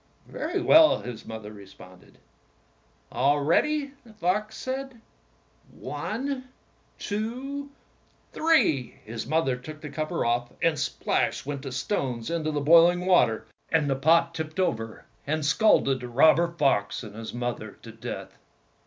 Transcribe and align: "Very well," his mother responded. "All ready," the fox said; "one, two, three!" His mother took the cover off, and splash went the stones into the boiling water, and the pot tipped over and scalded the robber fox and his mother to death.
"Very 0.25 0.59
well," 0.59 1.01
his 1.03 1.27
mother 1.27 1.51
responded. 1.53 2.17
"All 3.11 3.39
ready," 3.39 3.91
the 4.03 4.15
fox 4.15 4.57
said; 4.57 4.99
"one, 5.69 6.49
two, 6.97 7.69
three!" 8.33 8.99
His 9.05 9.27
mother 9.27 9.55
took 9.57 9.79
the 9.79 9.91
cover 9.91 10.25
off, 10.25 10.51
and 10.59 10.79
splash 10.79 11.45
went 11.45 11.61
the 11.61 11.71
stones 11.71 12.31
into 12.31 12.49
the 12.49 12.61
boiling 12.61 13.05
water, 13.05 13.45
and 13.69 13.87
the 13.87 13.95
pot 13.95 14.33
tipped 14.33 14.59
over 14.59 15.05
and 15.27 15.45
scalded 15.45 15.99
the 15.99 16.07
robber 16.07 16.47
fox 16.51 17.03
and 17.03 17.13
his 17.15 17.31
mother 17.31 17.77
to 17.83 17.91
death. 17.91 18.39